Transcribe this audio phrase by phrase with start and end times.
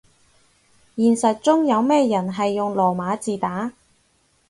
[0.95, 3.73] 現實中有咩人係用羅馬字打